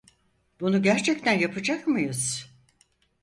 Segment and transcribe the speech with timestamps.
[0.59, 2.51] Bunu gerçekten yapacak mıyız?